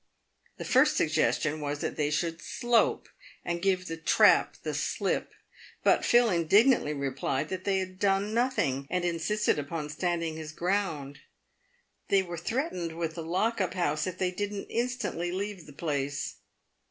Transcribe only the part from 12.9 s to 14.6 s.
with the lock up house if they did